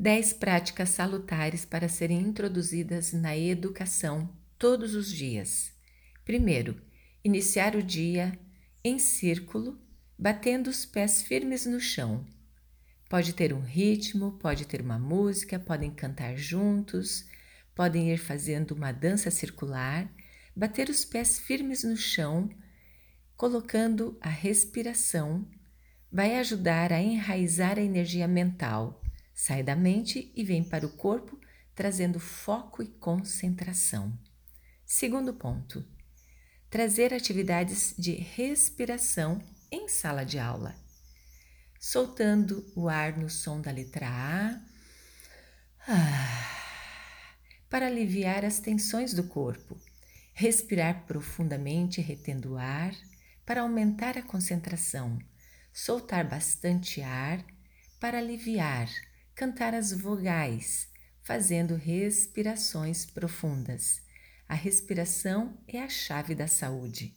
10 0.00 0.34
práticas 0.34 0.90
salutares 0.90 1.64
para 1.64 1.88
serem 1.88 2.20
introduzidas 2.20 3.12
na 3.12 3.36
educação 3.36 4.32
todos 4.56 4.94
os 4.94 5.12
dias. 5.12 5.72
Primeiro, 6.24 6.80
iniciar 7.24 7.74
o 7.74 7.82
dia 7.82 8.38
em 8.84 9.00
círculo, 9.00 9.76
batendo 10.16 10.70
os 10.70 10.86
pés 10.86 11.22
firmes 11.22 11.66
no 11.66 11.80
chão. 11.80 12.24
Pode 13.08 13.32
ter 13.32 13.52
um 13.52 13.60
ritmo, 13.60 14.38
pode 14.38 14.66
ter 14.68 14.80
uma 14.80 15.00
música, 15.00 15.58
podem 15.58 15.90
cantar 15.90 16.36
juntos, 16.36 17.26
podem 17.74 18.12
ir 18.12 18.18
fazendo 18.18 18.72
uma 18.72 18.92
dança 18.92 19.32
circular, 19.32 20.08
bater 20.54 20.88
os 20.88 21.04
pés 21.04 21.40
firmes 21.40 21.82
no 21.82 21.96
chão, 21.96 22.48
colocando 23.36 24.16
a 24.20 24.28
respiração, 24.28 25.44
vai 26.10 26.36
ajudar 26.36 26.92
a 26.92 27.00
enraizar 27.00 27.78
a 27.78 27.82
energia 27.82 28.28
mental 28.28 29.02
Sai 29.40 29.62
da 29.62 29.76
mente 29.76 30.32
e 30.34 30.42
vem 30.42 30.64
para 30.64 30.84
o 30.84 30.96
corpo, 30.96 31.38
trazendo 31.72 32.18
foco 32.18 32.82
e 32.82 32.88
concentração. 32.88 34.12
Segundo 34.84 35.32
ponto: 35.32 35.86
trazer 36.68 37.14
atividades 37.14 37.94
de 37.96 38.14
respiração 38.14 39.40
em 39.70 39.86
sala 39.86 40.24
de 40.24 40.40
aula, 40.40 40.74
soltando 41.78 42.68
o 42.74 42.88
ar 42.88 43.16
no 43.16 43.30
som 43.30 43.60
da 43.60 43.70
letra 43.70 44.08
A, 44.08 44.60
ah, 45.86 46.50
para 47.70 47.86
aliviar 47.86 48.44
as 48.44 48.58
tensões 48.58 49.14
do 49.14 49.22
corpo. 49.22 49.80
Respirar 50.34 51.06
profundamente, 51.06 52.00
retendo 52.00 52.54
o 52.54 52.58
ar, 52.58 52.92
para 53.46 53.60
aumentar 53.60 54.18
a 54.18 54.22
concentração. 54.22 55.16
Soltar 55.72 56.28
bastante 56.28 57.00
ar 57.02 57.44
para 58.00 58.18
aliviar 58.18 58.88
cantar 59.38 59.72
as 59.72 59.92
vogais, 59.92 60.88
fazendo 61.22 61.76
respirações 61.76 63.06
profundas. 63.06 64.02
A 64.48 64.54
respiração 64.54 65.56
é 65.68 65.80
a 65.80 65.88
chave 65.88 66.34
da 66.34 66.48
saúde. 66.48 67.16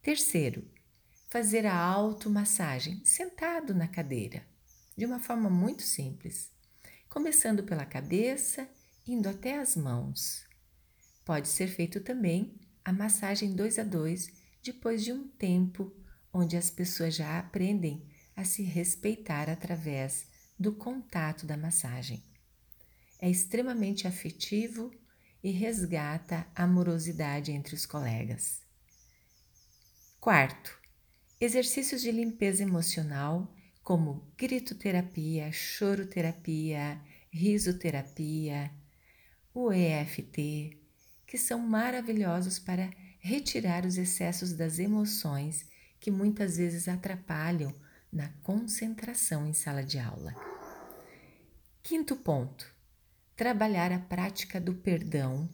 Terceiro, 0.00 0.70
fazer 1.28 1.66
a 1.66 1.76
automassagem 1.76 3.04
sentado 3.04 3.74
na 3.74 3.88
cadeira, 3.88 4.46
de 4.96 5.04
uma 5.04 5.18
forma 5.18 5.50
muito 5.50 5.82
simples, 5.82 6.52
começando 7.08 7.64
pela 7.64 7.84
cabeça, 7.84 8.68
indo 9.04 9.28
até 9.28 9.58
as 9.58 9.74
mãos. 9.74 10.46
Pode 11.24 11.48
ser 11.48 11.66
feito 11.66 12.00
também 12.00 12.54
a 12.84 12.92
massagem 12.92 13.52
dois 13.52 13.80
a 13.80 13.82
dois 13.82 14.28
depois 14.62 15.02
de 15.02 15.12
um 15.12 15.26
tempo 15.26 15.92
onde 16.32 16.56
as 16.56 16.70
pessoas 16.70 17.16
já 17.16 17.36
aprendem 17.36 18.08
a 18.36 18.44
se 18.44 18.62
respeitar 18.62 19.50
através 19.50 20.29
do 20.60 20.72
contato 20.72 21.46
da 21.46 21.56
massagem. 21.56 22.22
É 23.18 23.30
extremamente 23.30 24.06
afetivo 24.06 24.92
e 25.42 25.50
resgata 25.50 26.46
a 26.54 26.64
amorosidade 26.64 27.50
entre 27.50 27.74
os 27.74 27.86
colegas. 27.86 28.60
Quarto, 30.20 30.78
exercícios 31.40 32.02
de 32.02 32.12
limpeza 32.12 32.62
emocional, 32.62 33.50
como 33.82 34.30
gritoterapia, 34.36 35.50
choroterapia, 35.50 37.00
risoterapia, 37.30 38.70
o 39.54 39.72
EFT, 39.72 40.78
que 41.26 41.38
são 41.38 41.58
maravilhosos 41.58 42.58
para 42.58 42.90
retirar 43.18 43.86
os 43.86 43.96
excessos 43.96 44.52
das 44.52 44.78
emoções 44.78 45.64
que 45.98 46.10
muitas 46.10 46.58
vezes 46.58 46.86
atrapalham 46.86 47.74
na 48.12 48.28
concentração 48.42 49.46
em 49.46 49.54
sala 49.54 49.82
de 49.82 49.98
aula. 49.98 50.49
Quinto 51.82 52.14
ponto: 52.14 52.72
trabalhar 53.34 53.90
a 53.90 53.98
prática 53.98 54.60
do 54.60 54.74
perdão 54.74 55.48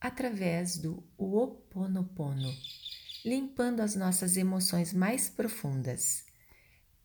através 0.00 0.76
do 0.76 1.02
Ho'oponopono, 1.16 2.52
limpando 3.24 3.80
as 3.80 3.94
nossas 3.94 4.36
emoções 4.36 4.92
mais 4.92 5.30
profundas, 5.30 6.26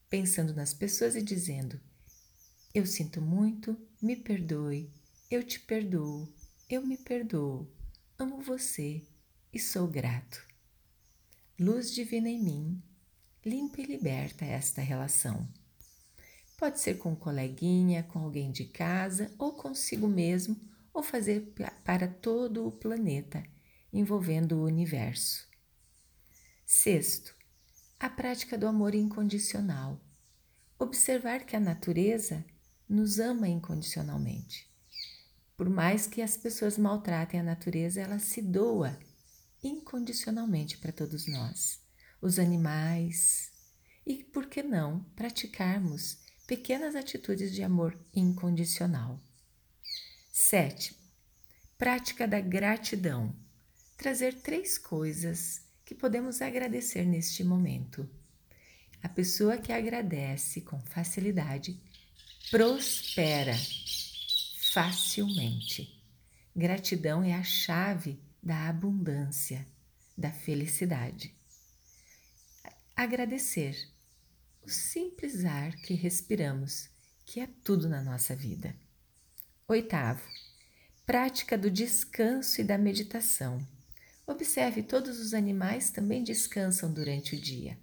pensando 0.09 0.53
nas 0.55 0.73
pessoas 0.73 1.15
e 1.15 1.21
dizendo: 1.21 1.79
Eu 2.73 2.85
sinto 2.85 3.21
muito, 3.21 3.79
me 4.01 4.15
perdoe, 4.15 4.91
eu 5.29 5.43
te 5.43 5.59
perdoo, 5.59 6.27
eu 6.67 6.85
me 6.85 6.97
perdoo, 6.97 7.71
amo 8.17 8.41
você 8.41 9.05
e 9.53 9.59
sou 9.59 9.87
grato. 9.87 10.43
Luz 11.59 11.93
divina 11.93 12.27
em 12.27 12.41
mim, 12.41 12.83
limpa 13.45 13.81
e 13.81 13.85
liberta 13.85 14.43
esta 14.43 14.81
relação. 14.81 15.47
Pode 16.57 16.79
ser 16.79 16.97
com 16.97 17.11
um 17.11 17.15
coleguinha, 17.15 18.01
com 18.01 18.17
alguém 18.17 18.51
de 18.51 18.65
casa 18.65 19.31
ou 19.37 19.53
consigo 19.53 20.07
mesmo, 20.07 20.59
ou 20.91 21.03
fazer 21.03 21.53
para 21.85 22.07
todo 22.07 22.65
o 22.65 22.71
planeta, 22.71 23.43
envolvendo 23.93 24.53
o 24.57 24.65
universo. 24.65 25.47
Sexto, 26.65 27.35
a 27.99 28.09
prática 28.09 28.57
do 28.57 28.65
amor 28.65 28.95
incondicional. 28.95 30.01
Observar 30.79 31.45
que 31.45 31.55
a 31.55 31.59
natureza 31.59 32.43
nos 32.89 33.19
ama 33.19 33.47
incondicionalmente. 33.47 34.67
Por 35.55 35.69
mais 35.69 36.07
que 36.07 36.23
as 36.23 36.37
pessoas 36.37 36.75
maltratem 36.75 37.39
a 37.39 37.43
natureza, 37.43 38.01
ela 38.01 38.17
se 38.17 38.41
doa 38.41 38.97
incondicionalmente 39.63 40.79
para 40.79 40.91
todos 40.91 41.27
nós, 41.27 41.79
os 42.19 42.39
animais. 42.39 43.51
E 44.05 44.23
por 44.23 44.47
que 44.47 44.63
não 44.63 45.03
praticarmos 45.15 46.25
pequenas 46.47 46.95
atitudes 46.95 47.53
de 47.53 47.61
amor 47.61 47.99
incondicional. 48.15 49.21
Sétimo, 50.31 50.97
prática 51.77 52.25
da 52.25 52.39
gratidão. 52.39 53.35
Trazer 53.97 54.33
três 54.41 54.77
coisas 54.77 55.61
que 55.83 55.93
podemos 55.93 56.41
agradecer 56.41 57.05
neste 57.05 57.43
momento. 57.43 58.09
A 59.03 59.09
pessoa 59.09 59.57
que 59.57 59.73
agradece 59.73 60.61
com 60.61 60.79
facilidade 60.79 61.79
prospera 62.49 63.55
facilmente. 64.73 66.01
Gratidão 66.55 67.23
é 67.23 67.33
a 67.33 67.43
chave 67.43 68.19
da 68.41 68.69
abundância, 68.69 69.67
da 70.17 70.31
felicidade. 70.31 71.35
Agradecer 72.95 73.96
o 74.67 74.69
simples 74.69 75.45
ar 75.45 75.77
que 75.77 75.93
respiramos, 75.93 76.89
que 77.25 77.39
é 77.39 77.47
tudo 77.63 77.87
na 77.87 78.01
nossa 78.01 78.35
vida. 78.35 78.75
Oitavo, 79.65 80.21
prática 81.05 81.57
do 81.57 81.71
descanso 81.71 82.59
e 82.59 82.65
da 82.65 82.77
meditação. 82.77 83.65
Observe, 84.27 84.83
todos 84.83 85.21
os 85.21 85.33
animais 85.33 85.89
também 85.89 86.21
descansam 86.21 86.91
durante 86.91 87.33
o 87.33 87.39
dia. 87.39 87.79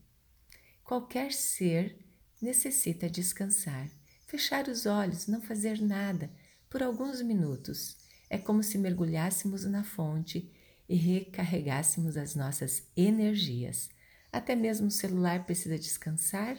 Qualquer 0.85 1.33
ser 1.33 1.99
necessita 2.39 3.09
descansar, 3.09 3.89
fechar 4.27 4.69
os 4.69 4.85
olhos, 4.85 5.27
não 5.27 5.41
fazer 5.41 5.81
nada 5.81 6.31
por 6.69 6.83
alguns 6.83 7.23
minutos. 7.23 7.97
É 8.29 8.37
como 8.37 8.63
se 8.63 8.77
mergulhássemos 8.77 9.65
na 9.65 9.85
fonte 9.85 10.53
e 10.87 10.97
recarregássemos 10.97 12.19
as 12.19 12.35
nossas 12.35 12.83
energias. 12.95 13.89
Até 14.31 14.55
mesmo 14.55 14.89
o 14.89 14.91
celular 14.91 15.47
precisa 15.47 15.79
descansar 15.79 16.59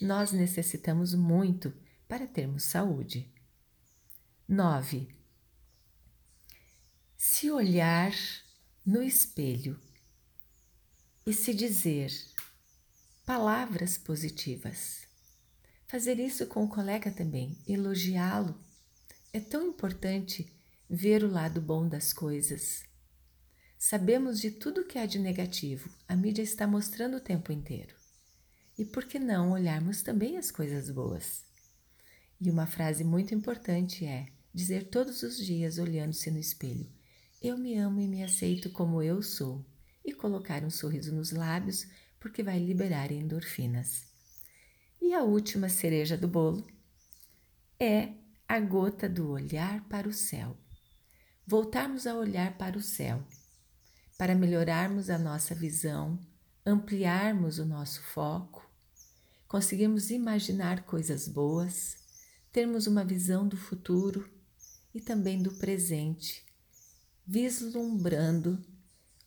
nós 0.00 0.32
necessitamos 0.32 1.14
muito 1.14 1.72
para 2.06 2.26
termos 2.26 2.64
saúde. 2.64 3.32
9. 4.48 5.08
Se 7.16 7.50
olhar 7.50 8.12
no 8.84 9.02
espelho 9.02 9.80
e 11.26 11.32
se 11.32 11.52
dizer 11.52 12.12
palavras 13.24 13.98
positivas. 13.98 15.04
Fazer 15.88 16.20
isso 16.20 16.46
com 16.46 16.62
o 16.62 16.68
colega 16.68 17.10
também, 17.10 17.58
elogiá-lo. 17.66 18.56
É 19.32 19.40
tão 19.40 19.66
importante 19.66 20.52
ver 20.88 21.24
o 21.24 21.30
lado 21.30 21.60
bom 21.60 21.88
das 21.88 22.12
coisas. 22.12 22.84
Sabemos 23.76 24.40
de 24.40 24.52
tudo 24.52 24.84
que 24.84 24.98
há 24.98 25.06
de 25.06 25.18
negativo, 25.18 25.90
a 26.06 26.14
mídia 26.14 26.42
está 26.42 26.66
mostrando 26.66 27.16
o 27.16 27.20
tempo 27.20 27.50
inteiro. 27.50 27.95
E 28.78 28.84
por 28.84 29.04
que 29.04 29.18
não 29.18 29.52
olharmos 29.52 30.02
também 30.02 30.36
as 30.36 30.50
coisas 30.50 30.90
boas? 30.90 31.44
E 32.38 32.50
uma 32.50 32.66
frase 32.66 33.02
muito 33.02 33.34
importante 33.34 34.04
é 34.04 34.28
dizer 34.52 34.88
todos 34.90 35.22
os 35.22 35.38
dias, 35.38 35.78
olhando-se 35.78 36.30
no 36.30 36.38
espelho: 36.38 36.86
Eu 37.42 37.56
me 37.56 37.76
amo 37.78 38.00
e 38.00 38.06
me 38.06 38.22
aceito 38.22 38.70
como 38.70 39.02
eu 39.02 39.22
sou, 39.22 39.64
e 40.04 40.12
colocar 40.12 40.62
um 40.62 40.70
sorriso 40.70 41.14
nos 41.14 41.32
lábios, 41.32 41.86
porque 42.20 42.42
vai 42.42 42.58
liberar 42.58 43.10
endorfinas. 43.10 44.04
E 45.00 45.14
a 45.14 45.22
última 45.22 45.68
cereja 45.68 46.16
do 46.16 46.28
bolo 46.28 46.66
é 47.80 48.10
a 48.48 48.60
gota 48.60 49.08
do 49.08 49.30
olhar 49.30 49.82
para 49.88 50.08
o 50.08 50.12
céu. 50.12 50.56
Voltarmos 51.46 52.06
a 52.06 52.14
olhar 52.14 52.58
para 52.58 52.76
o 52.76 52.82
céu, 52.82 53.22
para 54.18 54.34
melhorarmos 54.34 55.08
a 55.08 55.18
nossa 55.18 55.54
visão, 55.54 56.18
ampliarmos 56.66 57.60
o 57.60 57.64
nosso 57.64 58.02
foco 58.02 58.68
conseguimos 59.46 60.10
imaginar 60.10 60.82
coisas 60.82 61.28
boas, 61.28 61.96
termos 62.50 62.88
uma 62.88 63.04
visão 63.04 63.46
do 63.46 63.56
futuro 63.56 64.28
e 64.92 65.00
também 65.00 65.40
do 65.40 65.52
presente, 65.52 66.44
vislumbrando 67.24 68.60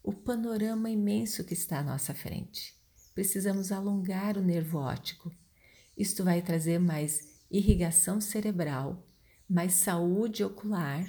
o 0.03 0.11
panorama 0.11 0.89
imenso 0.89 1.45
que 1.45 1.53
está 1.53 1.79
à 1.79 1.83
nossa 1.83 2.13
frente. 2.13 2.75
Precisamos 3.15 3.71
alongar 3.71 4.37
o 4.37 4.43
nervo 4.43 4.79
óptico. 4.79 5.31
Isto 5.97 6.25
vai 6.25 6.41
trazer 6.41 6.77
mais 6.77 7.39
irrigação 7.49 8.19
cerebral, 8.19 9.07
mais 9.49 9.73
saúde 9.73 10.43
ocular 10.43 11.07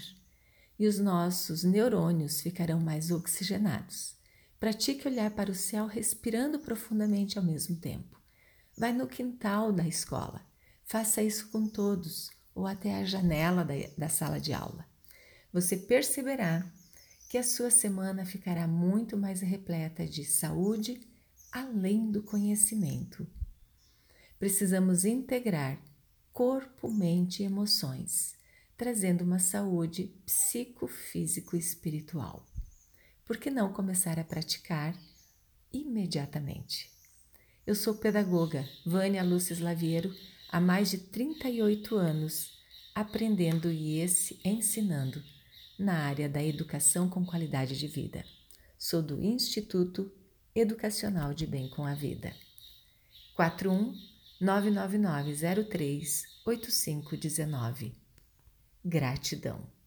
e 0.79 0.87
os 0.87 1.00
nossos 1.00 1.65
neurônios 1.65 2.41
ficarão 2.41 2.81
mais 2.81 3.11
oxigenados. 3.11 4.20
Pratique 4.61 5.09
olhar 5.09 5.31
para 5.31 5.51
o 5.51 5.55
céu 5.55 5.87
respirando 5.87 6.59
profundamente 6.59 7.39
ao 7.39 7.45
mesmo 7.45 7.77
tempo. 7.77 8.21
Vai 8.77 8.93
no 8.93 9.07
quintal 9.07 9.73
da 9.73 9.89
escola. 9.89 10.47
Faça 10.85 11.23
isso 11.23 11.49
com 11.49 11.67
todos 11.67 12.31
ou 12.55 12.67
até 12.67 12.97
a 12.97 13.05
janela 13.05 13.65
da, 13.65 13.73
da 13.97 14.11
sala 14.11 14.39
de 14.39 14.53
aula. 14.53 14.87
Você 15.51 15.79
perceberá 15.79 16.71
que 17.31 17.39
a 17.39 17.43
sua 17.43 17.71
semana 17.71 18.27
ficará 18.27 18.69
muito 18.69 19.17
mais 19.17 19.41
repleta 19.41 20.07
de 20.07 20.27
saúde 20.27 21.01
além 21.51 22.11
do 22.11 22.23
conhecimento. 22.23 23.27
Precisamos 24.39 25.07
integrar 25.07 25.81
corpo, 26.35 26.93
mente 26.93 27.43
e 27.43 27.47
emoções, 27.47 28.35
trazendo 28.77 29.25
uma 29.25 29.39
saúde 29.39 30.15
psicofísico 30.27 31.57
espiritual. 31.57 32.47
Por 33.31 33.37
que 33.37 33.49
não 33.49 33.73
começar 33.73 34.19
a 34.19 34.25
praticar 34.25 34.93
imediatamente? 35.73 36.91
Eu 37.65 37.77
sou 37.77 37.94
pedagoga 37.94 38.69
Vânia 38.85 39.23
Lúcia 39.23 39.56
Laviero 39.62 40.12
há 40.49 40.61
mais 40.61 40.91
de 40.91 40.99
38 40.99 41.94
anos, 41.94 42.59
aprendendo 42.93 43.71
e 43.71 44.05
ensinando 44.44 45.23
na 45.79 46.06
área 46.09 46.29
da 46.29 46.43
educação 46.43 47.09
com 47.09 47.25
qualidade 47.25 47.79
de 47.79 47.87
vida. 47.87 48.25
Sou 48.77 49.00
do 49.00 49.23
Instituto 49.23 50.11
Educacional 50.53 51.33
de 51.33 51.47
Bem 51.47 51.71
com 51.71 51.85
a 51.85 51.94
Vida. 51.94 52.35
41 53.37 53.94
999 54.41 55.67
03 55.67 56.25
8519. 56.44 57.94
Gratidão. 58.85 59.80